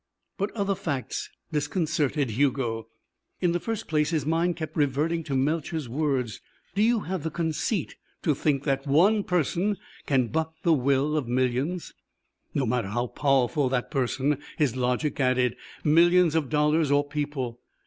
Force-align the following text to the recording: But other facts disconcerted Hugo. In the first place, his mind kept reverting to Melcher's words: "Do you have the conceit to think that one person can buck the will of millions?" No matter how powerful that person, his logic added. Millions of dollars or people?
But 0.39 0.49
other 0.55 0.73
facts 0.73 1.29
disconcerted 1.51 2.31
Hugo. 2.31 2.87
In 3.39 3.51
the 3.51 3.59
first 3.59 3.87
place, 3.87 4.09
his 4.09 4.25
mind 4.25 4.55
kept 4.55 4.75
reverting 4.75 5.23
to 5.25 5.35
Melcher's 5.35 5.87
words: 5.87 6.41
"Do 6.73 6.81
you 6.81 7.01
have 7.01 7.21
the 7.21 7.29
conceit 7.29 7.97
to 8.23 8.33
think 8.33 8.63
that 8.63 8.87
one 8.87 9.23
person 9.23 9.77
can 10.07 10.29
buck 10.29 10.55
the 10.63 10.73
will 10.73 11.15
of 11.15 11.27
millions?" 11.27 11.93
No 12.55 12.65
matter 12.65 12.87
how 12.87 13.05
powerful 13.05 13.69
that 13.69 13.91
person, 13.91 14.39
his 14.57 14.75
logic 14.75 15.19
added. 15.19 15.55
Millions 15.83 16.33
of 16.33 16.49
dollars 16.49 16.89
or 16.89 17.07
people? 17.07 17.59